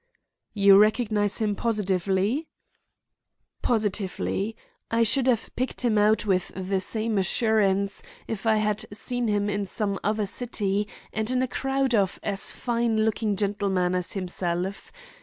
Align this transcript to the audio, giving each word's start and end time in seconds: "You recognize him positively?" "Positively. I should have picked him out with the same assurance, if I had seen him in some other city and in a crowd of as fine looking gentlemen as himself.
"You 0.55 0.79
recognize 0.79 1.37
him 1.37 1.55
positively?" 1.55 2.47
"Positively. 3.61 4.57
I 4.89 5.03
should 5.03 5.27
have 5.27 5.55
picked 5.55 5.81
him 5.81 5.99
out 5.99 6.25
with 6.25 6.51
the 6.55 6.81
same 6.81 7.19
assurance, 7.19 8.01
if 8.27 8.47
I 8.47 8.55
had 8.55 8.83
seen 8.91 9.27
him 9.27 9.47
in 9.47 9.67
some 9.67 9.99
other 10.03 10.25
city 10.25 10.87
and 11.13 11.29
in 11.29 11.43
a 11.43 11.47
crowd 11.47 11.93
of 11.93 12.19
as 12.23 12.51
fine 12.51 13.05
looking 13.05 13.35
gentlemen 13.35 13.93
as 13.93 14.13
himself. 14.13 14.91